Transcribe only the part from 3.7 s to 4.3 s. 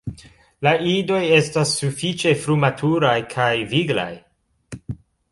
viglaj.